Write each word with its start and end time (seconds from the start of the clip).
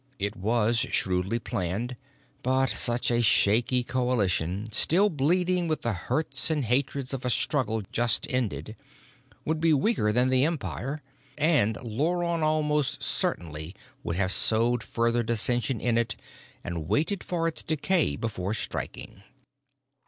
It 0.17 0.35
was 0.35 0.79
shrewdly 0.79 1.37
planned, 1.37 1.95
but 2.41 2.71
such 2.71 3.11
a 3.11 3.21
shaky 3.21 3.83
coalition, 3.83 4.65
still 4.71 5.11
bleeding 5.11 5.67
with 5.67 5.83
the 5.83 5.93
hurts 5.93 6.49
and 6.49 6.65
hatreds 6.65 7.13
of 7.13 7.23
a 7.23 7.29
struggle 7.29 7.83
just 7.91 8.25
ended, 8.33 8.75
would 9.45 9.61
be 9.61 9.73
weaker 9.75 10.11
than 10.11 10.29
the 10.29 10.43
Empire, 10.43 11.03
and 11.37 11.75
Luron 11.83 12.41
almost 12.41 13.03
certainly 13.03 13.75
would 14.03 14.15
have 14.15 14.31
sowed 14.31 14.81
further 14.81 15.21
dissension 15.21 15.79
in 15.79 15.99
it 15.99 16.15
and 16.63 16.87
waited 16.87 17.23
for 17.23 17.47
its 17.47 17.61
decay 17.61 18.15
before 18.15 18.55
striking. 18.55 19.21